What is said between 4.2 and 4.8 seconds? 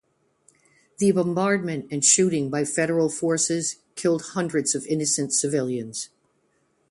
hundreds